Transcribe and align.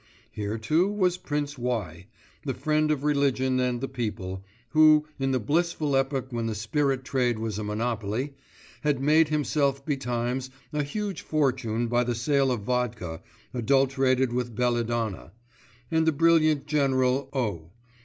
Here, 0.31 0.57
too, 0.57 0.87
was 0.91 1.19
Prince 1.19 1.59
Y., 1.59 2.07
the 2.43 2.55
friend 2.55 2.89
of 2.89 3.03
religion 3.03 3.59
and 3.59 3.81
the 3.81 3.87
people, 3.87 4.43
who 4.69 5.05
in 5.19 5.29
the 5.29 5.39
blissful 5.39 5.95
epoch 5.95 6.29
when 6.31 6.47
the 6.47 6.55
spirit 6.55 7.03
trade 7.05 7.37
was 7.37 7.59
a 7.59 7.63
monopoly, 7.63 8.33
had 8.81 8.99
made 8.99 9.27
himself 9.29 9.85
betimes 9.85 10.49
a 10.73 10.81
huge 10.81 11.21
fortune 11.21 11.85
by 11.85 12.03
the 12.03 12.15
sale 12.15 12.51
of 12.51 12.61
vodka 12.61 13.21
adulterated 13.53 14.33
with 14.33 14.55
belladonna; 14.55 15.33
and 15.91 16.07
the 16.07 16.11
brilliant 16.11 16.65
General 16.65 17.29
O. 17.31 17.69